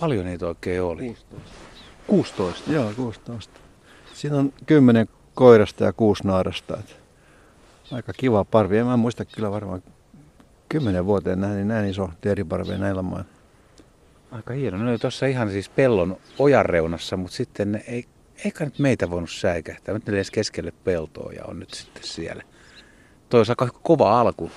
Paljon 0.00 0.26
niitä 0.26 0.46
oikein 0.46 0.82
oli? 0.82 1.06
16. 1.06 1.36
16. 2.06 2.72
Joo, 2.72 2.92
16. 2.96 3.60
Siinä 4.14 4.36
on 4.36 4.52
kymmenen 4.66 5.08
koirasta 5.34 5.84
ja 5.84 5.92
kuusi 5.92 6.26
naarasta. 6.26 6.76
Että 6.76 6.94
aika 7.92 8.12
kiva 8.12 8.44
parvi. 8.44 8.78
En 8.78 8.86
mä 8.86 8.96
muista 8.96 9.24
kyllä 9.24 9.50
varmaan 9.50 9.82
kymmenen 10.68 11.06
vuoteen 11.06 11.40
näin, 11.40 11.68
näin 11.68 11.90
iso 11.90 12.10
teeriparvi 12.20 12.78
näillä 12.78 13.02
mailla. 13.02 13.30
Aika 14.30 14.54
hieno. 14.54 14.78
Ne 14.78 14.90
oli 14.90 14.98
tuossa 14.98 15.26
ihan 15.26 15.50
siis 15.50 15.68
pellon 15.68 16.16
ojan 16.38 16.66
reunassa, 16.66 17.16
mutta 17.16 17.36
sitten 17.36 17.72
ne 17.72 17.84
ei, 17.86 18.04
eikä 18.44 18.64
nyt 18.64 18.78
meitä 18.78 19.10
voinut 19.10 19.30
säikähtää. 19.30 19.94
Nyt 19.94 20.06
ne 20.06 20.12
edes 20.12 20.30
keskelle 20.30 20.72
peltoa 20.84 21.32
ja 21.32 21.44
on 21.44 21.58
nyt 21.58 21.74
sitten 21.74 22.02
siellä. 22.02 22.42
Toi 23.28 23.40
olisi 23.40 23.52
aika 23.52 23.68
kova 23.82 24.20
alku 24.20 24.50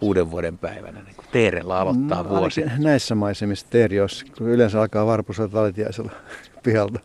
uuden 0.00 0.30
vuoden 0.30 0.58
päivänä, 0.58 1.02
niin 1.02 1.16
kun 1.16 1.24
Teerellä 1.32 1.78
aloittaa 1.78 2.22
No, 2.22 2.28
vuosi. 2.28 2.64
Näissä 2.78 3.14
maisemissa 3.14 3.66
teerios, 3.70 4.24
kun 4.38 4.48
yleensä 4.48 4.80
alkaa 4.80 5.06
varpusella 5.06 5.48
talitiaisella 5.48 6.12
pihalta. 6.62 7.00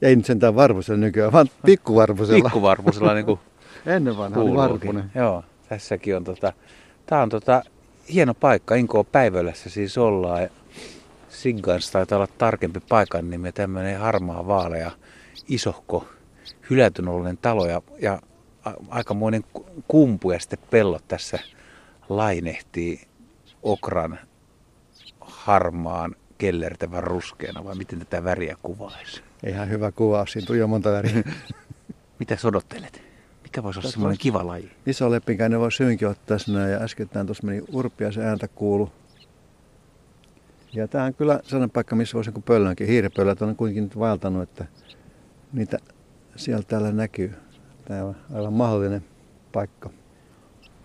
Ja 0.00 0.08
ei 0.08 0.16
nyt 0.16 0.24
sentään 0.24 0.54
varpusella 0.54 1.00
nykyään, 1.00 1.32
vaan 1.32 1.46
pikkuvarpusella. 1.66 2.44
Pikkuvarpusella 2.44 3.14
niin 3.14 3.26
kuin 3.26 3.40
Ennen 3.86 4.16
vanha 4.16 4.40
oli 4.40 4.54
varpunen. 4.54 5.10
Joo, 5.14 5.44
tässäkin 5.68 6.16
on 6.16 6.24
tota, 6.24 6.52
tää 7.06 7.22
on 7.22 7.28
tota, 7.28 7.62
hieno 8.12 8.34
paikka, 8.34 8.74
Inko 8.74 9.04
Päivälässä 9.04 9.70
siis 9.70 9.98
ollaan. 9.98 10.42
Ja 10.42 10.48
Siggans 11.28 11.90
taitaa 11.90 12.18
olla 12.18 12.28
tarkempi 12.38 12.80
paikan 12.88 13.30
nimi, 13.30 13.52
tämmöinen 13.52 13.98
harmaa 13.98 14.46
vaalea, 14.46 14.90
isohko, 15.48 16.08
hylätyn 16.70 17.08
ollen 17.08 17.38
talo 17.42 17.66
ja, 17.66 17.82
ja 18.02 18.20
aikamoinen 18.88 19.44
ku- 19.52 19.66
kumpu 19.88 20.30
ja 20.30 20.40
sitten 20.40 20.58
pellot 20.70 21.08
tässä 21.08 21.38
lainehtii 22.08 23.00
okran 23.62 24.18
harmaan 25.20 26.14
kellertävän 26.38 27.04
ruskeana 27.04 27.64
vai 27.64 27.74
miten 27.74 27.98
tätä 27.98 28.24
väriä 28.24 28.56
kuvaisi? 28.62 29.22
Ihan 29.46 29.70
hyvä 29.70 29.92
kuvaus, 29.92 30.32
siinä 30.32 30.46
tuli 30.46 30.58
jo 30.58 30.66
monta 30.66 30.92
väriä. 30.92 31.22
Mitä 32.18 32.36
odottelet? 32.44 33.02
Mikä 33.42 33.62
voisi 33.62 33.80
olla 33.80 33.90
semmoinen 33.90 34.18
kiva 34.18 34.46
laji? 34.46 34.70
Iso 34.86 35.10
leppikäinen 35.10 35.60
voisi 35.60 35.84
hyvinkin 35.84 36.08
ottaa 36.08 36.38
sinne 36.38 36.70
ja 36.70 36.78
äskettäin 36.78 37.26
tuossa 37.26 37.46
meni 37.46 37.62
urpia 37.72 38.12
se 38.12 38.24
ääntä 38.24 38.48
kuulu. 38.48 38.92
Ja 40.72 40.88
tämä 40.88 41.04
on 41.04 41.14
kyllä 41.14 41.40
sellainen 41.44 41.70
paikka, 41.70 41.96
missä 41.96 42.14
voisi 42.14 42.30
niin 42.30 42.42
pöllönkin. 42.42 42.86
Hiiripöllöt 42.86 43.42
on 43.42 43.56
kuitenkin 43.56 43.84
nyt 43.84 43.98
vaeltanut, 43.98 44.42
että 44.42 44.66
niitä 45.52 45.78
siellä 46.36 46.62
täällä 46.62 46.92
näkyy. 46.92 47.34
Tämä 47.86 48.04
on 48.04 48.16
aivan 48.34 48.52
mahdollinen 48.52 49.04
paikka. 49.52 49.90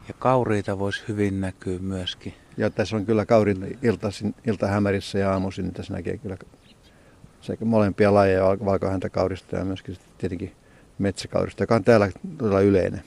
Ja 0.08 0.14
kauriita 0.20 0.80
voisi 0.80 1.04
hyvin 1.08 1.42
näkyä 1.42 1.80
myöskin. 1.80 2.34
Ja 2.58 2.70
tässä 2.70 2.96
on 2.96 3.06
kyllä 3.06 3.26
kaurin 3.26 3.78
iltaisin, 3.82 4.36
iltahämärissä 4.48 5.20
ja 5.20 5.32
aamuisin, 5.32 5.66
niin 5.66 5.74
tässä 5.74 5.94
näkee 5.94 6.18
kyllä 6.18 6.38
sekä 7.42 7.66
molempia 7.66 8.14
lajeja, 8.14 8.44
val- 8.44 8.66
valkohäntäkaurista 8.66 9.56
ja 9.56 9.66
myöskin 9.66 9.98
tietenkin 10.18 10.52
metsäkaurista, 11.00 11.64
joka 11.64 11.76
on 11.76 11.84
täällä 11.84 12.10
todella 12.38 12.62
yleinen. 12.62 13.04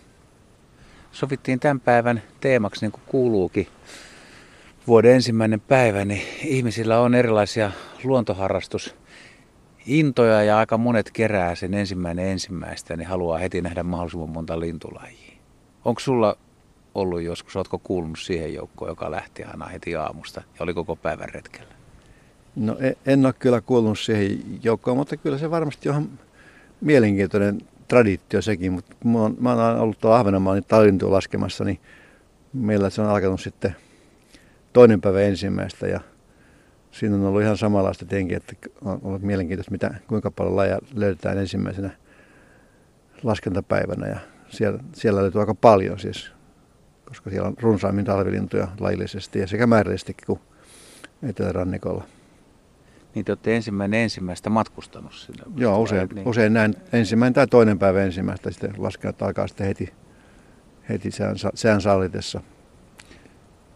Sovittiin 1.13 1.61
tämän 1.61 1.81
päivän 1.81 2.23
teemaksi, 2.41 2.85
niin 2.85 2.93
kuin 2.93 3.03
kuuluukin, 3.07 3.67
vuoden 4.87 5.15
ensimmäinen 5.15 5.61
päivä, 5.61 6.05
niin 6.05 6.23
ihmisillä 6.45 7.01
on 7.01 7.15
erilaisia 7.15 7.71
luontoharrastusintoja 9.87 10.43
ja 10.43 10.59
aika 10.59 10.79
monet 10.79 11.11
kerää 11.13 11.55
sen 11.55 11.75
ensimmäinen 11.75 12.27
ensimmäistä, 12.27 12.97
niin 12.97 13.09
haluaa 13.09 13.39
heti 13.39 13.63
nähdä 13.63 13.83
mahdollisimman 13.83 14.31
monta 14.31 14.61
lintulajia. 14.61 15.33
Onko 15.85 16.01
sulla 16.01 16.37
ollut 16.95 17.23
joskus, 17.23 17.57
oletko 17.57 17.79
kuulunut 17.79 18.19
siihen 18.19 18.55
joukkoon, 18.55 18.89
joka 18.89 19.11
lähti 19.11 19.45
aina 19.45 19.67
heti 19.67 19.97
aamusta 19.97 20.41
ja 20.41 20.63
oli 20.63 20.75
koko 20.75 20.97
päivän 20.97 21.29
retkellä? 21.29 21.75
No 22.57 22.77
e- 22.81 22.97
en 23.07 23.27
ole 23.27 23.35
kyllä 23.39 23.61
kuulunut 23.61 23.99
siihen 23.99 24.39
joukkoon, 24.63 24.97
mutta 24.97 25.17
kyllä 25.17 25.39
se 25.39 25.51
varmasti 25.51 25.89
on 25.89 26.09
mielenkiintoinen 26.81 27.61
traditio 27.89 28.43
sekin. 28.43 28.73
Mutta 28.73 28.97
mä 29.05 29.19
oon, 29.19 29.37
mä 29.41 29.53
oon 29.53 29.81
ollut 29.81 29.99
tuolla 29.99 30.19
Ahvenanmaan 30.19 30.57
niin 30.57 30.65
talintua 30.69 31.11
laskemassa, 31.11 31.65
niin 31.65 31.81
meillä 32.53 32.91
se 32.91 33.03
on 33.03 33.09
alkanut 33.09 33.41
sitten 33.41 33.77
toinen 34.73 35.01
päivä 35.01 35.21
ensimmäistä 35.21 35.87
ja 35.87 36.01
siinä 36.95 37.17
on 37.17 37.25
ollut 37.25 37.43
ihan 37.43 37.57
samanlaista 37.57 38.05
tietenkin, 38.05 38.37
että 38.37 38.53
on 38.85 39.01
ollut 39.03 39.23
mielenkiintoista, 39.23 39.73
mitä, 39.73 39.95
kuinka 40.07 40.31
paljon 40.31 40.57
lajeja 40.57 40.79
löydetään 40.95 41.39
ensimmäisenä 41.39 41.91
laskentapäivänä 43.23 44.07
ja 44.07 44.19
siellä, 44.49 44.79
siellä 44.93 45.23
löytyy 45.23 45.41
aika 45.41 45.55
paljon 45.55 45.99
siis, 45.99 46.33
koska 47.05 47.31
siellä 47.31 47.49
on 47.49 47.55
runsaimmin 47.61 48.05
talvilintuja 48.05 48.69
laillisesti 48.81 49.39
ja 49.39 49.47
sekä 49.47 49.67
määrällisestikin 49.67 50.27
kuin 50.27 50.41
etelärannikolla. 51.23 52.05
Niin 53.15 53.25
te 53.25 53.33
olette 53.33 53.57
ensimmäinen 53.57 54.01
ensimmäistä 54.01 54.51
matkustanut 54.51 55.13
sinne. 55.13 55.43
Joo, 55.57 55.83
usein, 55.83 56.09
Niin. 56.15 56.29
usein 56.29 56.53
näin 56.53 56.75
ensimmäinen 56.93 57.35
tai 57.35 57.47
toinen 57.47 57.79
päivä 57.79 58.03
ensimmäistä, 58.03 58.51
sitten 58.51 58.75
laskennat 58.79 59.23
alkaa 59.23 59.47
sitten 59.47 59.67
heti, 59.67 59.93
heti 60.89 61.11
sään, 61.11 61.37
sään 61.55 61.81
sallitessa. 61.81 62.41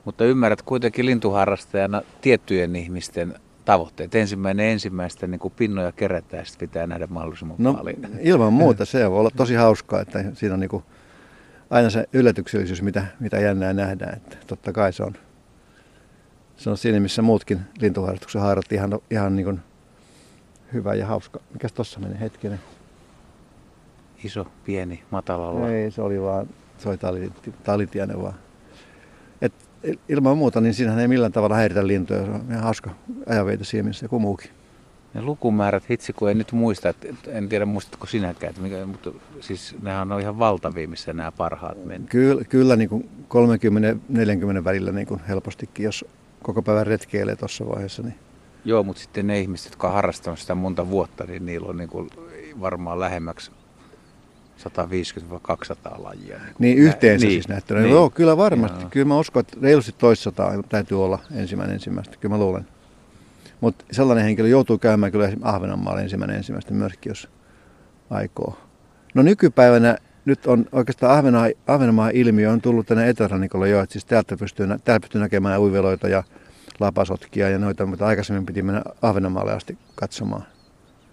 Mutta 0.04 0.24
ymmärrät 0.24 0.62
kuitenkin 0.62 1.06
lintuharrastajana 1.06 2.02
tiettyjen 2.20 2.76
ihmisten 2.76 3.34
tavoitteet. 3.64 4.14
Ensimmäinen 4.14 4.66
ensimmäistä 4.66 5.26
niin 5.26 5.38
kuin 5.38 5.54
pinnoja 5.56 5.92
kerätään 5.92 6.40
ja 6.40 6.44
sitten 6.44 6.68
pitää 6.68 6.86
nähdä 6.86 7.06
mahdollisimman 7.06 7.56
No 7.58 7.74
paljon. 7.74 7.96
ilman 8.20 8.52
muuta 8.62 8.84
se 8.84 9.10
voi 9.10 9.20
olla 9.20 9.30
tosi 9.36 9.54
hauskaa, 9.54 10.00
että 10.00 10.24
siinä 10.34 10.54
on 10.54 10.60
niinku 10.60 10.82
aina 11.70 11.90
se 11.90 12.08
yllätyksellisyys, 12.12 12.82
mitä, 12.82 13.06
mitä 13.20 13.38
jännää 13.40 13.72
nähdään. 13.72 14.16
Että 14.16 14.36
totta 14.46 14.72
kai 14.72 14.92
se 14.92 15.02
on, 15.02 15.12
se 16.56 16.70
on 16.70 16.78
siinä, 16.78 17.00
missä 17.00 17.22
muutkin 17.22 17.60
lintuharrastuksen 17.80 18.42
haarat 18.42 18.72
ihan, 18.72 18.98
ihan 19.10 19.36
niin 19.36 19.60
hyvä 20.72 20.94
ja 20.94 21.06
hauska. 21.06 21.40
Mikäs 21.52 21.72
tossa 21.72 22.00
meni 22.00 22.20
hetkinen? 22.20 22.60
Iso, 24.24 24.46
pieni, 24.64 25.02
matalalla. 25.10 25.70
Ei, 25.70 25.90
se 25.90 26.02
oli 26.02 26.22
vaan, 26.22 26.48
se 26.78 26.88
oli 26.88 26.98
taliti, 26.98 27.54
talitiainen 27.64 28.22
vaan. 28.22 28.34
Ilman 30.08 30.38
muuta, 30.38 30.60
niin 30.60 30.74
siinähän 30.74 31.00
ei 31.00 31.08
millään 31.08 31.32
tavalla 31.32 31.56
häiritä 31.56 31.86
lintuja. 31.86 32.24
Se 32.24 32.30
on 32.30 32.44
ihan 32.50 32.62
hauska 32.62 32.90
ajaveita 33.26 33.64
siinä, 33.64 33.88
missä 33.88 34.04
joku 34.04 34.18
muukin. 34.18 34.50
Ne 35.14 35.22
lukumäärät, 35.22 35.90
hitsi 35.90 36.12
kun 36.12 36.30
en 36.30 36.38
nyt 36.38 36.52
muista, 36.52 36.88
että 36.88 37.08
en 37.26 37.48
tiedä 37.48 37.66
muistatko 37.66 38.06
sinäkään, 38.06 38.50
että 38.50 38.62
mikä, 38.62 38.86
mutta 38.86 39.10
siis 39.40 39.76
nehän 39.82 40.12
on 40.12 40.20
ihan 40.20 40.38
valtavia, 40.38 40.88
missä 40.88 41.12
nämä 41.12 41.32
parhaat 41.32 41.84
menee. 41.84 42.08
Kyllä, 42.08 42.44
kyllä 42.44 42.76
niin 42.76 42.88
kuin 42.88 43.08
30-40 44.60 44.64
välillä 44.64 44.92
niin 44.92 45.06
kuin 45.06 45.20
helpostikin, 45.28 45.84
jos 45.84 46.04
koko 46.42 46.62
päivän 46.62 46.86
retkeilee 46.86 47.36
tuossa 47.36 47.68
vaiheessa. 47.68 48.02
Niin. 48.02 48.14
Joo, 48.64 48.82
mutta 48.82 49.02
sitten 49.02 49.26
ne 49.26 49.40
ihmiset, 49.40 49.66
jotka 49.66 49.86
on 49.86 49.94
harrastanut 49.94 50.38
sitä 50.38 50.54
monta 50.54 50.90
vuotta, 50.90 51.24
niin 51.24 51.46
niillä 51.46 51.68
on 51.68 51.76
niin 51.76 51.88
kuin 51.88 52.10
varmaan 52.60 53.00
lähemmäksi 53.00 53.50
150-200 54.58 56.02
lajia. 56.02 56.38
Niin, 56.38 56.38
kuin 56.38 56.54
Niin 56.58 56.78
yhteensä 56.78 57.26
niin, 57.26 57.32
siis 57.34 57.48
näyttönä. 57.48 57.80
Niin. 57.80 57.90
Joo, 57.92 58.10
kyllä 58.10 58.36
varmasti. 58.36 58.80
Joo. 58.80 58.90
Kyllä 58.90 59.06
mä 59.06 59.18
uskon, 59.18 59.40
että 59.40 59.56
reilusti 59.62 59.94
toistataa 59.98 60.62
täytyy 60.68 61.04
olla 61.04 61.18
ensimmäinen 61.34 61.74
ensimmäistä. 61.74 62.16
Kyllä 62.20 62.34
mä 62.34 62.38
luulen. 62.38 62.66
Mutta 63.60 63.84
sellainen 63.92 64.24
henkilö 64.24 64.48
joutuu 64.48 64.78
käymään 64.78 65.12
kyllä 65.12 65.32
Ahvenanmaalla 65.42 66.00
ensimmäinen 66.00 66.36
ensimmäistä 66.36 66.74
myöskin, 66.74 67.10
jos 67.10 67.28
aikoo. 68.10 68.58
No 69.14 69.22
nykypäivänä 69.22 69.98
nyt 70.24 70.46
on 70.46 70.66
oikeastaan 70.72 71.18
Ahvenanmaan, 71.18 71.52
Ahvenanmaan 71.66 72.10
ilmiö 72.14 72.52
on 72.52 72.60
tullut 72.60 72.86
tänne 72.86 73.08
etelärannikolle 73.08 73.68
jo, 73.68 73.80
että 73.82 73.92
siis 73.92 74.04
täältä 74.04 74.36
pystyy, 74.36 74.66
täältä 74.66 75.00
pystyy 75.00 75.20
näkemään 75.20 75.60
uiveloita 75.60 76.08
ja 76.08 76.22
lapasotkia 76.80 77.50
ja 77.50 77.58
noita, 77.58 77.86
mutta 77.86 78.06
aikaisemmin 78.06 78.46
piti 78.46 78.62
mennä 78.62 78.82
Ahvenanmaalle 79.02 79.52
asti 79.52 79.78
katsomaan. 79.94 80.44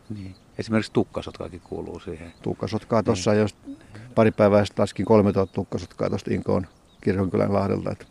niin. 0.10 0.36
Esimerkiksi 0.58 0.94
tukkasotkakin 0.94 1.62
kuuluu 1.64 2.00
siihen. 2.00 2.34
tukkasotkaa 2.42 3.04
tuossa, 3.04 3.32
niin. 3.32 3.42
jos 3.42 3.56
pari 4.16 4.32
päivää 4.32 4.66
sitten 4.66 4.84
laskin 4.84 5.06
3000 5.06 5.54
tukkasotkaa 5.54 6.10
tuosta 6.10 6.34
Inkoon 6.34 6.68
Kirkonkylän 7.02 7.54
lahdelta. 7.54 7.92
Et, 7.92 8.08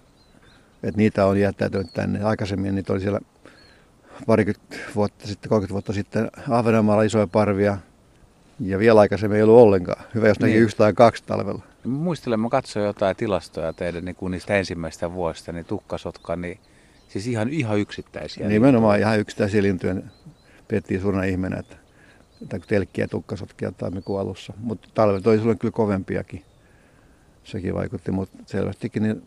et 0.82 0.96
niitä 0.96 1.26
on 1.26 1.40
jättäytynyt 1.40 1.94
tänne. 1.94 2.22
Aikaisemmin 2.24 2.74
niitä 2.74 2.92
oli 2.92 3.00
siellä 3.00 3.20
parikymmentä 4.26 4.76
vuotta 4.94 5.26
sitten, 5.26 5.48
30 5.48 5.72
vuotta 5.72 5.92
sitten 5.92 6.30
Ahvenanmaalla 6.50 7.02
isoja 7.02 7.26
parvia. 7.26 7.78
Ja 8.60 8.78
vielä 8.78 9.00
aikaisemmin 9.00 9.36
ei 9.36 9.42
ollut 9.42 9.60
ollenkaan. 9.62 10.04
Hyvä, 10.14 10.28
jos 10.28 10.40
näki 10.40 10.52
Niin. 10.52 10.62
yksi 10.62 10.76
tai 10.76 10.92
kaksi 10.92 11.24
talvella. 11.26 11.62
Muistelen, 11.84 12.40
mä 12.40 12.48
katsoin 12.48 12.86
jotain 12.86 13.16
tilastoja 13.16 13.72
teidän 13.72 14.04
niin 14.04 14.16
kuin 14.16 14.30
niistä 14.30 14.54
ensimmäistä 14.56 15.12
vuosista, 15.12 15.52
niin 15.52 15.64
tukkasotka, 15.64 16.36
niin 16.36 16.58
siis 17.08 17.26
ihan, 17.26 17.48
ihan 17.48 17.78
yksittäisiä. 17.78 18.48
Nimenomaan 18.48 18.98
ihan 18.98 19.18
yksittäisiä 19.18 19.62
lintuja 19.62 19.94
pidettiin 20.68 21.00
suurena 21.00 21.24
ihmeenä, 21.24 21.56
että, 21.58 21.76
kun 22.50 22.60
telkkiä 22.68 23.08
tukkasotkia 23.08 23.72
tammikuun 23.72 24.20
alussa. 24.20 24.52
Mutta 24.56 24.88
talvet 24.94 25.26
oli 25.26 25.38
silloin 25.38 25.58
kyllä 25.58 25.72
kovempiakin. 25.72 26.44
Sekin 27.44 27.74
vaikutti, 27.74 28.10
mutta 28.10 28.38
selvästikin 28.46 29.02
niin 29.02 29.22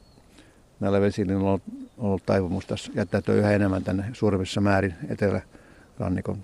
näillä 0.80 1.02
vesillä 1.02 1.36
on 1.36 1.42
ollut, 1.42 1.62
ollut 1.98 2.26
taipumus 2.26 2.66
tässä 2.66 2.92
jättäytyä 2.96 3.36
yhä 3.36 3.52
enemmän 3.52 3.84
tänne 3.84 4.06
suuremmissa 4.14 4.62
määrin 4.62 4.94
etelärannikon 5.10 6.38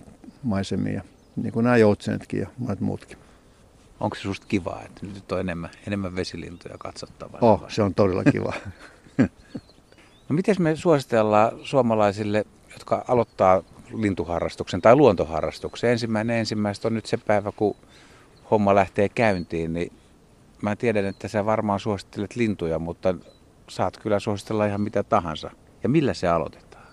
maisemiin. 0.43 0.95
Ja 0.95 1.01
niin 1.35 1.53
kuin 1.53 1.63
nämä 1.63 1.77
joutsenetkin 1.77 2.39
ja 2.39 2.47
monet 2.57 2.79
muutkin. 2.79 3.17
Onko 3.99 4.15
se 4.15 4.21
susta 4.21 4.47
kivaa, 4.47 4.81
että 4.85 5.05
nyt 5.05 5.31
on 5.31 5.39
enemmän, 5.39 5.69
enemmän 5.87 6.15
vesilintuja 6.15 6.75
katsottavana? 6.77 7.47
Oh, 7.47 7.61
vai? 7.61 7.71
se 7.71 7.83
on 7.83 7.93
todella 7.93 8.23
kiva. 8.23 8.53
No 10.29 10.35
miten 10.35 10.55
me 10.59 10.75
suositellaan 10.75 11.51
suomalaisille 11.63 12.45
jotka 12.73 13.05
aloittaa 13.07 13.61
lintuharrastuksen 13.95 14.81
tai 14.81 14.95
luontoharrastuksen. 14.95 15.89
Ensimmäinen 15.89 16.37
ensimmäistä 16.37 16.87
on 16.87 16.93
nyt 16.93 17.05
se 17.05 17.17
päivä, 17.17 17.51
kun 17.51 17.75
homma 18.51 18.75
lähtee 18.75 19.09
käyntiin, 19.09 19.73
niin 19.73 19.91
mä 20.61 20.75
tiedän, 20.75 21.05
että 21.05 21.27
sä 21.27 21.45
varmaan 21.45 21.79
suosittelet 21.79 22.35
lintuja, 22.35 22.79
mutta 22.79 23.15
saat 23.69 23.97
kyllä 23.97 24.19
suositella 24.19 24.65
ihan 24.65 24.81
mitä 24.81 25.03
tahansa. 25.03 25.51
Ja 25.83 25.89
millä 25.89 26.13
se 26.13 26.27
aloitetaan? 26.27 26.87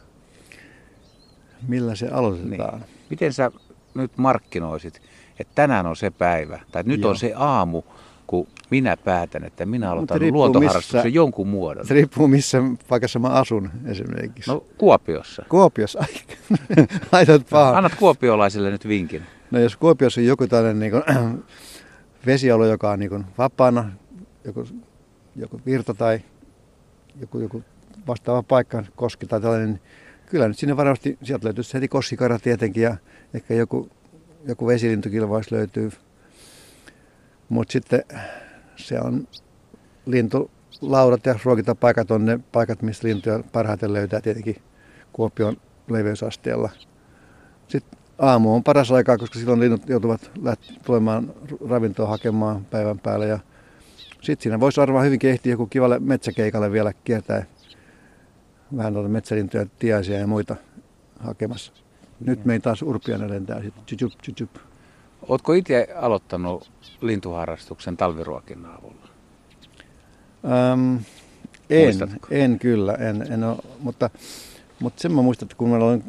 Millä 1.68 1.94
se 1.94 2.08
aloitetaan? 2.08 2.80
Niin. 2.80 2.90
Miten 3.10 3.32
sä 3.32 3.50
nyt 3.94 4.12
markkinoisit, 4.16 5.02
että 5.38 5.52
tänään 5.54 5.86
on 5.86 5.96
se 5.96 6.10
päivä, 6.10 6.60
tai 6.72 6.82
nyt 6.86 7.00
Joo. 7.00 7.10
on 7.10 7.16
se 7.16 7.32
aamu, 7.36 7.82
kun 8.26 8.46
minä 8.70 8.96
päätän, 8.96 9.44
että 9.44 9.66
minä 9.66 9.90
aloitan 9.90 10.32
luontoharrastuksen 10.32 10.98
missä, 10.98 11.08
jonkun 11.08 11.48
muodon. 11.48 11.86
Se 11.86 11.94
riippuu 11.94 12.28
missä 12.28 12.62
paikassa 12.88 13.18
mä 13.18 13.28
asun 13.28 13.70
esimerkiksi. 13.86 14.50
No 14.50 14.64
Kuopiossa. 14.78 15.44
Kuopiossa, 15.48 15.98
laitat 17.12 17.46
pahan. 17.50 17.76
Annat 17.76 17.94
kuopiolaisille 17.94 18.70
nyt 18.70 18.88
vinkin. 18.88 19.22
No 19.50 19.58
jos 19.58 19.76
Kuopiossa 19.76 20.20
on 20.20 20.26
joku 20.26 20.46
tällainen 20.46 20.80
niin 20.80 20.92
kuin, 20.92 21.44
vesialue, 22.26 22.68
joka 22.68 22.90
on 22.90 22.98
niin 22.98 23.10
kuin 23.10 23.24
vapaana, 23.38 23.92
joku, 24.44 24.64
joku 25.36 25.60
virta 25.66 25.94
tai 25.94 26.20
joku, 27.20 27.40
joku 27.40 27.62
vastaava 28.06 28.42
paikka, 28.42 28.84
koski 28.96 29.26
tai 29.26 29.40
tällainen, 29.40 29.68
niin 29.68 29.80
kyllä 30.26 30.48
nyt 30.48 30.58
sinne 30.58 30.76
varmasti, 30.76 31.18
sieltä 31.22 31.44
löytyy 31.44 31.64
heti 31.74 31.88
koskikara 31.88 32.38
tietenkin 32.38 32.82
ja 32.82 32.96
ehkä 33.34 33.54
joku, 33.54 33.88
joku 34.48 34.66
vesilintukilvais 34.66 35.50
löytyy. 35.50 35.90
Mutta 37.48 37.72
sitten 37.72 38.04
se 38.76 39.00
on 39.00 39.28
lintulaudat 40.06 41.26
ja 41.26 41.38
ruokintapaikat 41.44 42.10
on 42.10 42.24
ne 42.24 42.40
paikat, 42.52 42.82
mistä 42.82 43.08
lintuja 43.08 43.40
parhaiten 43.52 43.92
löytää 43.92 44.20
tietenkin 44.20 44.56
Kuopion 45.12 45.56
leveysasteella. 45.90 46.70
Sitten 47.68 47.98
aamu 48.18 48.54
on 48.54 48.64
paras 48.64 48.92
aikaa, 48.92 49.18
koska 49.18 49.38
silloin 49.38 49.60
linnut 49.60 49.88
joutuvat 49.88 50.30
tulemaan 50.86 51.32
ravintoa 51.68 52.06
hakemaan 52.06 52.64
päivän 52.64 52.98
päälle. 52.98 53.26
Ja 53.26 53.38
sitten 54.20 54.42
siinä 54.42 54.60
voisi 54.60 54.80
varmaan 54.80 55.04
hyvinkin 55.04 55.30
ehtiä 55.30 55.52
joku 55.52 55.66
kivalle 55.66 55.98
metsäkeikalle 55.98 56.72
vielä 56.72 56.92
kiertää 57.04 57.44
vähän 58.76 58.92
tuota 58.92 59.08
metsälintuja, 59.08 59.66
tiaisia 59.78 60.18
ja 60.18 60.26
muita 60.26 60.56
hakemassa. 61.20 61.72
Nyt 62.20 62.44
meidän 62.44 62.62
taas 62.62 62.82
urpiainen 62.82 63.30
lentää 63.30 63.62
sitten. 63.62 64.48
Oletko 65.28 65.52
itse 65.52 65.88
aloittanut 65.96 66.70
lintuharrastuksen 67.00 67.96
talviruokinnan 67.96 68.78
avulla? 68.78 69.08
Ähm, 70.44 70.96
en, 71.70 72.20
en 72.30 72.58
kyllä, 72.58 72.94
en, 72.94 73.32
en 73.32 73.44
ole, 73.44 73.56
mutta, 73.80 74.10
mutta 74.80 75.02
sen 75.02 75.12
mä 75.12 75.22
muistan, 75.22 75.46
että 75.46 75.56
kun 75.56 75.68
mä 75.68 75.76
olin 75.76 76.04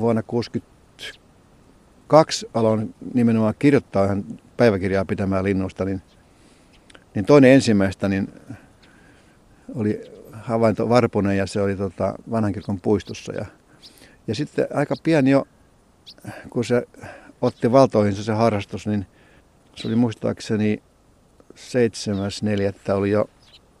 vuonna 0.00 0.22
1962 0.22 2.46
aloin 2.54 2.94
nimenomaan 3.14 3.54
kirjoittaa 3.58 4.04
ihan 4.04 4.24
päiväkirjaa 4.56 5.04
pitämään 5.04 5.44
linnusta, 5.44 5.84
niin, 5.84 6.02
niin 7.14 7.24
toinen 7.24 7.50
ensimmäistä 7.50 8.08
niin 8.08 8.28
oli 9.74 10.00
havainto 10.32 10.88
Varpunen 10.88 11.36
ja 11.36 11.46
se 11.46 11.60
oli 11.60 11.76
tota 11.76 12.14
vanhan 12.30 12.52
kirkon 12.52 12.80
puistossa. 12.80 13.32
Ja, 13.32 13.46
ja 14.26 14.34
sitten 14.34 14.66
aika 14.74 14.94
pian 15.02 15.28
jo, 15.28 15.46
kun 16.50 16.64
se 16.64 16.88
otti 17.40 17.72
valtoihinsa 17.72 18.24
se 18.24 18.32
harrastus, 18.32 18.86
niin 18.86 19.06
se 19.74 19.88
oli 19.88 19.96
muistaakseni 19.96 20.82
7.4. 21.54 22.92
oli 22.92 23.10
jo 23.10 23.28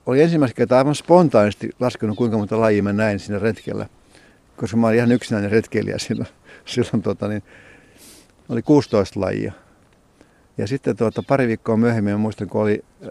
oli 0.06 0.22
ensimmäistä 0.22 0.56
kertaa 0.56 0.78
aivan 0.78 0.94
spontaanisti 0.94 1.70
laskenut, 1.80 2.16
kuinka 2.16 2.38
monta 2.38 2.60
lajia 2.60 2.82
mä 2.82 2.92
näin 2.92 3.18
siinä 3.18 3.38
retkellä. 3.38 3.86
Koska 4.56 4.76
mä 4.76 4.86
olin 4.86 4.96
ihan 4.96 5.12
yksinäinen 5.12 5.50
retkeilijä 5.50 5.98
silloin. 5.98 6.28
silloin 6.64 7.02
tota, 7.02 7.28
niin, 7.28 7.42
oli 8.48 8.62
16 8.62 9.20
lajia. 9.20 9.52
Ja 10.58 10.66
sitten 10.66 10.96
tuota, 10.96 11.22
pari 11.22 11.46
viikkoa 11.48 11.76
myöhemmin, 11.76 12.20
muistan, 12.20 12.48
kun 12.48 12.62
oli 12.62 12.84
äh, 13.02 13.10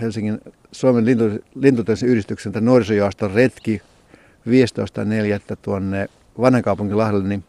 Helsingin 0.00 0.40
Suomen 0.72 1.04
lintu, 1.04 1.24
lintuteisen 1.54 2.08
yhdistyksen 2.08 2.52
nuorisojoaston 2.60 3.30
retki 3.30 3.82
15.4. 4.48 5.56
tuonne 5.62 6.08
Vanhankaupunkilahdelle, 6.40 7.28
niin 7.28 7.44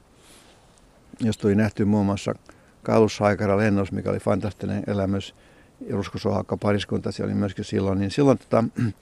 jos 1.20 1.38
tuli 1.38 1.56
nähty 1.56 1.86
muun 1.86 2.06
muassa 2.06 2.36
Kalushaikara 2.84 3.58
lennus, 3.58 3.92
mikä 3.92 4.10
oli 4.10 4.20
fantastinen 4.20 4.84
elämys. 4.88 5.36
Ruskosohakka 5.90 6.58
pariskunta 6.58 7.12
siellä 7.12 7.32
oli 7.32 7.40
myöskin 7.40 7.66
silloin, 7.66 8.00
niin 8.00 8.12
silloin 8.12 8.38
tota, 8.38 8.64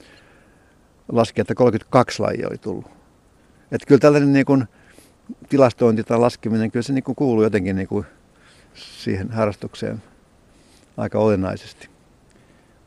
laski, 1.12 1.40
että 1.40 1.54
32 1.54 2.22
lajia 2.22 2.48
oli 2.48 2.58
tullut. 2.58 3.01
Että 3.72 3.86
kyllä 3.86 3.98
tällainen 3.98 4.32
niin 4.32 4.46
kuin, 4.46 4.64
tilastointi 5.48 6.04
tai 6.04 6.18
laskeminen, 6.18 6.70
kyllä 6.70 6.82
se 6.82 6.92
niin 6.92 7.04
kuin 7.04 7.16
kuuluu 7.16 7.42
jotenkin 7.42 7.76
niin 7.76 7.88
kuin 7.88 8.06
siihen 8.74 9.30
harrastukseen 9.30 10.02
aika 10.96 11.18
olennaisesti. 11.18 11.88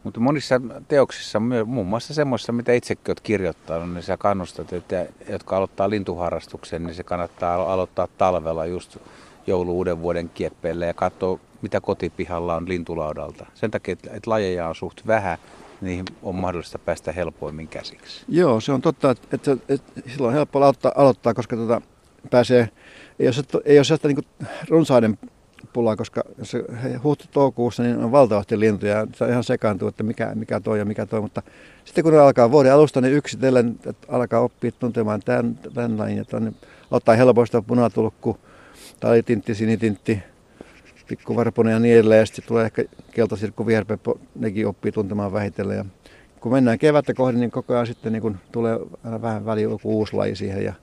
Mutta 0.04 0.20
monissa 0.20 0.62
teoksissa, 0.88 1.42
muun 1.66 1.88
muassa 1.88 2.14
semmoisissa, 2.14 2.52
mitä 2.52 2.74
itsekin 2.74 3.04
olet 3.08 3.20
kirjoittanut, 3.20 3.94
niin 3.94 4.04
sä 4.04 4.18
kannustat, 4.18 4.74
että 4.74 5.06
jotka 5.30 5.58
aloittaa 5.58 5.90
lintuharrastuksen, 5.90 6.84
niin 6.84 6.96
se 6.96 7.04
kannattaa 7.04 7.74
aloittaa 7.74 8.08
talvella 8.18 8.66
just 8.66 8.98
joulu 9.48 9.72
uuden 9.72 10.02
vuoden 10.02 10.30
kieppeille 10.30 10.86
ja 10.86 10.94
katsoa, 10.94 11.40
mitä 11.62 11.82
kotipihalla 11.82 12.56
on 12.56 12.70
lintulaudalta. 12.70 13.46
Sen 13.54 13.72
takia, 13.72 13.92
että 13.92 14.30
lajeja 14.30 14.68
on 14.68 14.76
suht 14.76 15.08
vähän, 15.08 15.38
niihin 15.86 16.06
on 16.24 16.36
mahdollista 16.36 16.80
päästä 16.80 17.12
helpoimmin 17.12 17.68
käsiksi. 17.68 18.26
Joo, 18.28 18.60
se 18.60 18.72
on 18.72 18.82
totta, 18.82 19.12
että, 19.12 19.28
että, 19.34 19.58
että 19.70 20.02
silloin 20.08 20.28
on 20.30 20.34
helppo 20.34 20.60
aloittaa, 20.60 20.92
aloittaa 20.96 21.34
koska 21.34 21.56
tota, 21.56 21.82
pääsee, 22.32 22.70
ei 23.20 23.28
ole, 23.28 23.62
ei 23.66 23.78
ole 23.78 23.84
sellaista 23.84 24.08
niin 24.08 24.48
runsaiden 24.70 25.18
pulaa, 25.74 25.96
koska 25.96 26.24
se 26.44 26.64
huhti-toukokuussa 27.04 27.84
niin 27.84 27.98
on 27.98 28.12
valtavasti 28.12 28.60
lintuja. 28.60 29.08
Se 29.16 29.30
ihan 29.30 29.44
sekaantuu, 29.44 29.88
että 29.88 30.04
mikä, 30.04 30.32
mikä 30.36 30.60
toi 30.60 30.80
ja 30.80 30.86
mikä 30.86 31.06
toi. 31.06 31.22
Mutta 31.22 31.42
sitten 31.86 32.04
kun 32.04 32.14
ne 32.14 32.20
alkaa 32.20 32.52
vuoden 32.52 32.74
alusta, 32.74 33.02
niin 33.02 33.14
yksitellen 33.14 33.80
että 33.86 34.08
alkaa 34.10 34.40
oppia 34.40 34.72
tuntemaan 34.72 35.22
tämän, 35.26 35.56
tämän 35.74 35.98
lajin. 35.98 36.20
Että 36.20 36.38
on, 36.38 36.56
ottaa 36.92 37.16
helpoista 37.16 37.62
punatulkku, 37.62 38.38
talitintti, 39.00 39.56
sinitintti, 39.56 40.24
pikkuvarponen 41.07 41.74
ja 41.74 41.80
niin 41.80 41.96
edelleen. 41.96 42.19
Ja 42.19 42.25
sitten 42.25 42.46
tulee 42.48 42.66
ehkä 42.66 42.84
keltasirkku, 43.12 43.68
vierpeppo, 43.68 44.19
nekin 44.36 44.68
oppii 44.68 44.92
tuntemaan 44.92 45.34
vähitellen. 45.34 45.78
Ja 45.78 45.86
kun 46.40 46.52
mennään 46.52 46.80
kevättä 46.80 47.13
kohden, 47.13 47.40
niin 47.40 47.52
koko 47.52 47.74
ajan 47.74 47.88
sitten 47.88 48.13
niin 48.13 48.22
kun 48.22 48.38
tulee 48.52 48.80
vähän 49.22 49.46
väliin 49.46 49.69
joku 49.69 49.98
uusi 49.98 50.16
laji 50.16 50.36
siihen. 50.36 50.63
Ja, 50.63 50.74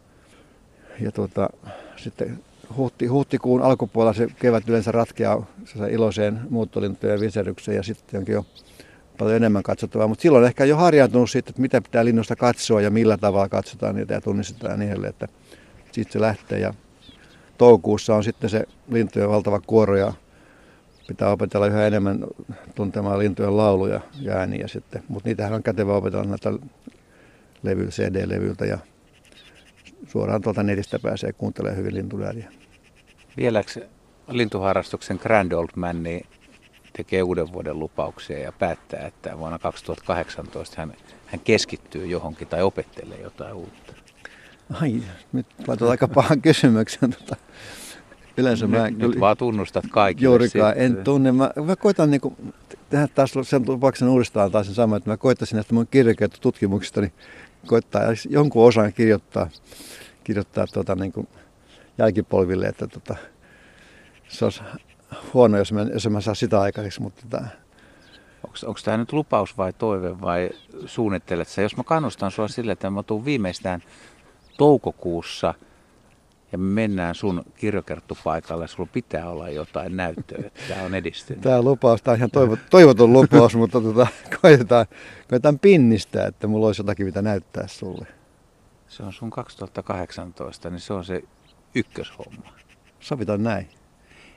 ja 1.00 1.12
tuota, 1.12 1.50
sitten 1.96 2.38
huhti, 2.76 3.06
huhtikuun 3.06 3.62
alkupuolella 3.62 4.12
se 4.12 4.26
kevät 4.38 4.68
yleensä 4.68 4.92
ratkeaa 4.92 5.46
iloiseen 5.90 6.40
muuttolintujen 6.50 7.20
viserykseen 7.20 7.76
ja 7.76 7.82
sitten 7.82 8.18
onkin 8.18 8.32
jo 8.32 8.46
paljon 9.18 9.36
enemmän 9.36 9.62
katsottavaa. 9.62 10.08
Mutta 10.08 10.22
silloin 10.22 10.44
ehkä 10.44 10.64
jo 10.64 10.76
harjaantunut 10.76 11.30
siitä, 11.30 11.50
että 11.50 11.62
mitä 11.62 11.80
pitää 11.80 12.04
linnusta 12.04 12.36
katsoa 12.36 12.80
ja 12.80 12.90
millä 12.90 13.16
tavalla 13.16 13.48
katsotaan 13.48 13.94
niitä 13.94 14.14
ja 14.14 14.20
tunnistetaan 14.20 14.78
niin 14.78 14.90
edelleen, 14.90 15.10
että 15.10 15.28
sitten 15.92 16.12
se 16.12 16.20
lähtee. 16.20 16.58
Ja 16.58 16.74
toukokuussa 17.58 18.14
on 18.14 18.24
sitten 18.24 18.50
se 18.50 18.64
lintujen 18.90 19.28
valtava 19.28 19.60
kuoro 19.66 19.96
ja 19.96 20.12
pitää 21.08 21.30
opetella 21.30 21.66
yhä 21.66 21.86
enemmän 21.86 22.24
tuntemaan 22.74 23.18
lintujen 23.18 23.56
lauluja 23.56 24.00
ja 24.20 24.32
ääniä 24.32 24.68
sitten. 24.68 25.02
Mutta 25.08 25.28
niitähän 25.28 25.52
on 25.52 25.62
kätevä 25.62 25.94
opetella 25.94 26.24
näitä 26.24 26.52
levy, 27.62 27.88
CD-levyltä 27.88 28.64
ja 28.64 28.78
suoraan 30.08 30.42
tuolta 30.42 30.62
netistä 30.62 30.98
pääsee 30.98 31.32
kuuntelemaan 31.32 31.78
hyvin 31.78 31.94
lintulääriä. 31.94 32.52
Vieläks 33.36 33.78
lintuharrastuksen 34.28 35.20
Grand 35.22 35.52
Old 35.52 35.68
Man 35.76 36.02
niin 36.02 36.26
tekee 36.92 37.22
uuden 37.22 37.52
vuoden 37.52 37.78
lupauksia 37.78 38.38
ja 38.38 38.52
päättää, 38.52 39.06
että 39.06 39.38
vuonna 39.38 39.58
2018 39.58 40.80
hän, 40.80 40.94
hän 41.26 41.40
keskittyy 41.40 42.06
johonkin 42.06 42.48
tai 42.48 42.62
opettelee 42.62 43.20
jotain 43.20 43.54
uutta? 43.54 43.92
Ai, 44.80 45.02
nyt 45.32 45.46
laitat 45.66 45.88
aika 45.88 46.08
pahan 46.08 46.42
kysymyksen. 46.42 47.10
Tota, 47.10 47.36
yleensä 48.36 48.66
nyt, 48.66 48.80
mä 48.80 48.90
nyt 48.90 48.98
kyllä, 48.98 49.20
vaan 49.20 49.36
tunnustat 49.36 49.84
kaikille. 49.90 50.24
Juurikaan, 50.24 50.74
en 50.76 50.96
tunne. 51.04 51.32
Mä, 51.32 51.50
mä 51.64 51.76
koitan 51.76 52.10
niin 52.10 52.20
kuin, 52.20 52.54
tehdä 52.90 53.08
taas 53.08 53.32
sen 53.42 53.64
lupauksen 53.66 54.08
uudestaan 54.08 54.50
taas 54.50 54.66
sen 54.66 54.74
saman, 54.74 54.96
että 54.96 55.10
mä 55.10 55.16
koittaisin 55.16 55.56
näistä 55.56 55.74
mun 55.74 55.88
tutkimuksista, 56.40 57.00
niin 57.00 57.12
koittaa 57.66 58.02
jonkun 58.28 58.66
osan 58.66 58.92
kirjoittaa, 58.92 59.48
kirjoittaa 60.24 60.66
tota, 60.66 60.94
niin 60.94 61.12
kuin 61.12 61.28
jälkipolville, 61.98 62.66
että 62.66 62.86
tota, 62.86 63.16
se 64.28 64.44
olisi 64.44 64.62
huono, 65.34 65.58
jos 65.58 65.72
mä, 65.72 65.82
jos 65.82 66.08
mä 66.08 66.20
saa 66.20 66.34
sitä 66.34 66.60
aikaiseksi. 66.60 67.02
Mutta 67.02 67.22
tota... 67.30 67.44
Onko 68.66 68.80
tämä 68.84 68.96
nyt 68.96 69.12
lupaus 69.12 69.58
vai 69.58 69.72
toive 69.72 70.20
vai 70.20 70.50
suunnittelet 70.86 71.48
sä? 71.48 71.62
Jos 71.62 71.76
mä 71.76 71.84
kannustan 71.84 72.30
sua 72.30 72.48
sille, 72.48 72.72
että 72.72 72.90
mä 72.90 73.02
tuun 73.02 73.24
viimeistään 73.24 73.82
toukokuussa 74.58 75.54
ja 76.52 76.58
me 76.58 76.64
mennään 76.64 77.14
sun 77.14 77.44
kirjokerttupaikalle, 77.56 78.68
sulla 78.68 78.88
pitää 78.92 79.30
olla 79.30 79.48
jotain 79.48 79.96
näyttöä, 79.96 80.38
että 80.46 80.60
tämä 80.68 80.82
on 80.82 80.94
edistynyt. 80.94 81.42
Tämä 81.42 81.62
lupaus, 81.62 82.02
tämä 82.02 82.12
on 82.12 82.18
ihan 82.18 82.30
toivot, 82.30 82.58
toivoton 82.70 83.12
lupaus, 83.12 83.56
mutta 83.56 83.80
tota, 83.80 84.06
koitetaan, 84.42 84.86
koitetaan 85.28 85.58
pinnistää, 85.58 86.26
että 86.26 86.46
mulla 86.46 86.66
olisi 86.66 86.80
jotakin, 86.80 87.06
mitä 87.06 87.22
näyttää 87.22 87.66
sulle. 87.66 88.06
Se 88.88 89.02
on 89.02 89.12
sun 89.12 89.30
2018, 89.30 90.70
niin 90.70 90.80
se 90.80 90.92
on 90.92 91.04
se 91.04 91.22
ykköshomma. 91.74 92.52
Sovitaan 93.00 93.42
näin. 93.42 93.68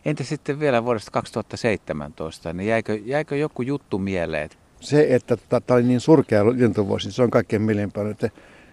Entä 0.06 0.24
sitten 0.24 0.60
vielä 0.60 0.84
vuodesta 0.86 1.12
2017, 1.12 2.54
niin 2.54 2.70
jäikö, 2.70 3.00
jäikö 3.06 3.36
joku 3.36 3.62
juttu 3.62 4.00
mieleen? 4.00 4.50
Se, 4.80 5.08
että 5.10 5.38
tämä 5.50 5.76
oli 5.76 5.84
niin 5.84 6.00
surkea 6.00 6.46
lintuvuosi, 6.46 7.12
se 7.12 7.24
on 7.24 7.32
kaikkein 7.32 7.62
mielimpänä. 7.62 8.10
Että 8.10 8.30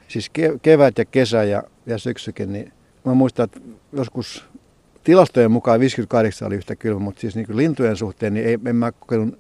siis 0.09 0.31
kevät 0.63 0.99
ja 0.99 1.05
kesä 1.05 1.45
ja, 1.45 1.63
ja 1.87 1.99
syksykin, 1.99 2.53
niin 2.53 2.73
mä 3.05 3.15
muistan, 3.15 3.45
että 3.45 3.61
joskus 3.93 4.45
tilastojen 5.05 5.51
mukaan 5.51 5.81
58 5.81 6.47
oli 6.47 6.55
yhtä 6.55 6.77
kylmä, 6.77 7.01
mutta 7.01 7.21
siis 7.21 7.37
niin 7.37 7.47
kuin 7.47 7.57
lintujen 7.57 7.97
suhteen, 7.97 8.35
niin 8.35 8.47
ei, 8.47 8.59
en 8.67 8.77
mä 8.77 8.93
kokenut, 8.93 9.39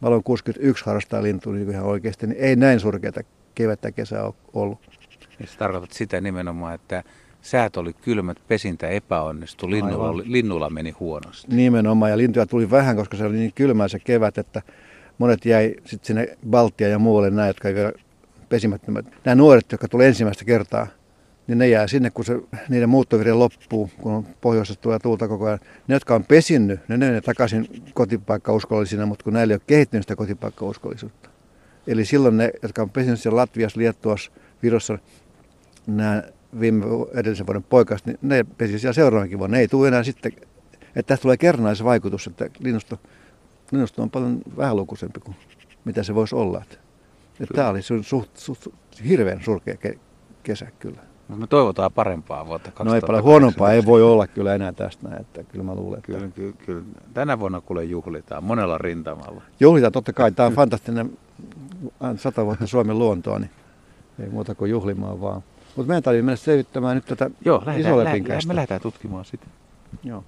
mä 0.00 0.08
aloin 0.08 0.22
61 0.22 0.84
harrastaa 0.86 1.22
lintua 1.22 1.52
niin 1.52 1.70
ihan 1.70 1.84
oikeasti, 1.84 2.26
niin 2.26 2.40
ei 2.40 2.56
näin 2.56 2.80
surkeata 2.80 3.20
kevättä 3.54 3.92
kesää 3.92 4.30
ollut. 4.52 4.78
Ja 5.40 5.46
se 5.46 5.58
tarkoitat 5.58 5.92
sitä 5.92 6.20
nimenomaan, 6.20 6.74
että 6.74 7.02
säät 7.42 7.76
oli 7.76 7.92
kylmät, 7.92 8.38
pesintä 8.48 8.88
epäonnistui, 8.88 9.70
linnulla, 9.70 10.16
linnulla 10.16 10.70
meni 10.70 10.90
huonosti. 10.90 11.56
Nimenomaan, 11.56 12.10
ja 12.10 12.18
lintuja 12.18 12.46
tuli 12.46 12.70
vähän, 12.70 12.96
koska 12.96 13.16
se 13.16 13.24
oli 13.24 13.36
niin 13.36 13.52
kylmää 13.54 13.88
se 13.88 13.98
kevät, 13.98 14.38
että 14.38 14.62
monet 15.18 15.44
jäi 15.44 15.74
sitten 15.84 16.06
sinne 16.06 16.36
Baltia 16.50 16.88
ja 16.88 16.98
muualle 16.98 17.30
nämä, 17.30 17.46
jotka 17.46 17.68
ei 17.68 17.74
vielä 17.74 17.92
pesimättömät. 18.48 19.06
Nämä 19.24 19.34
nuoret, 19.34 19.72
jotka 19.72 19.88
tuli 19.88 20.06
ensimmäistä 20.06 20.44
kertaa, 20.44 20.86
niin 21.46 21.58
ne 21.58 21.68
jää 21.68 21.86
sinne, 21.86 22.10
kun 22.10 22.24
se, 22.24 22.40
niiden 22.68 22.88
muuttovire 22.88 23.32
loppuu, 23.32 23.90
kun 24.00 24.12
on 24.12 24.26
pohjoisesta 24.40 24.82
tulee 24.82 24.98
tuulta 24.98 25.28
koko 25.28 25.46
ajan. 25.46 25.58
Ne, 25.88 25.94
jotka 25.94 26.14
on 26.14 26.24
pesinnyt, 26.24 26.80
ne 26.88 26.96
menee 26.96 27.20
takaisin 27.20 27.68
kotipaikkauskollisina, 27.94 29.06
mutta 29.06 29.24
kun 29.24 29.32
näillä 29.32 29.52
ei 29.52 29.56
ole 29.56 29.62
kehittynyt 29.66 30.04
sitä 30.04 30.16
kotipaikkauskollisuutta. 30.16 31.30
Eli 31.86 32.04
silloin 32.04 32.36
ne, 32.36 32.50
jotka 32.62 32.82
on 32.82 32.90
pesinyt 32.90 33.20
siellä 33.20 33.36
Latviassa, 33.36 33.80
Liettuassa, 33.80 34.30
Virossa, 34.62 34.98
nämä 35.86 36.22
viime 36.60 36.86
edellisen 37.14 37.46
vuoden 37.46 37.62
poikasta, 37.62 38.10
niin 38.10 38.18
ne 38.22 38.44
pesi 38.58 38.78
siellä 38.78 38.92
seuraavankin 38.92 39.38
vuonna. 39.38 39.56
Ne 39.56 39.60
ei 39.60 39.68
tule 39.68 39.88
enää 39.88 40.02
sitten, 40.02 40.32
että 40.96 41.02
tästä 41.02 41.22
tulee 41.22 41.36
kerrannaisvaikutus, 41.36 42.26
että 42.26 42.50
linnusto, 42.58 43.00
linnusto 43.72 44.02
on 44.02 44.10
paljon 44.10 44.42
vähälukuisempi 44.56 45.20
kuin 45.20 45.36
mitä 45.84 46.02
se 46.02 46.14
voisi 46.14 46.34
olla. 46.34 46.62
Että, 46.62 46.76
että 47.40 47.54
tämä 47.54 47.68
oli 47.68 47.82
suht, 47.82 48.08
suht, 48.08 48.36
suht, 48.36 48.66
hirveän 49.08 49.42
surkea 49.44 49.76
ke, 49.76 49.98
kesä 50.42 50.66
kyllä. 50.78 51.13
No 51.28 51.36
me 51.36 51.46
toivotaan 51.46 51.92
parempaa 51.92 52.46
vuotta 52.46 52.70
2018. 52.70 52.84
No 52.84 52.94
ei 52.94 53.00
paljon 53.00 53.24
huonompaa, 53.24 53.72
ei 53.72 53.84
voi 53.84 54.02
olla 54.02 54.26
kyllä 54.26 54.54
enää 54.54 54.72
tästä 54.72 55.08
näin, 55.08 55.20
että 55.20 55.44
kyllä 55.44 55.64
mä 55.64 55.74
luulen. 55.74 55.98
Että... 55.98 56.12
Kyllä, 56.12 56.28
kyllä, 56.28 56.54
kyllä. 56.66 56.82
Tänä 57.14 57.38
vuonna 57.38 57.60
kuule 57.60 57.84
juhlitaan 57.84 58.44
monella 58.44 58.78
rintamalla. 58.78 59.42
Juhlitaan 59.60 59.92
totta 59.92 60.12
kai, 60.12 60.32
tämä 60.32 60.46
on 60.46 60.52
fantastinen 60.52 61.18
sata 62.16 62.44
vuotta 62.44 62.66
Suomen 62.66 62.98
luontoa, 62.98 63.38
niin 63.38 63.50
ei 64.18 64.28
muuta 64.28 64.54
kuin 64.54 64.70
juhlimaan 64.70 65.20
vaan. 65.20 65.42
Mutta 65.76 65.88
meidän 65.88 66.02
tarvitsee 66.02 66.22
mennä 66.22 66.36
selvittämään 66.36 66.94
nyt 66.96 67.04
tätä 67.04 67.30
Joo, 67.44 67.62
lähdetään, 67.66 68.04
lähdetään, 68.04 68.40
me 68.46 68.54
lähdetään 68.54 68.80
tutkimaan 68.80 69.24
sitä. 69.24 69.46
Joo. 70.04 70.24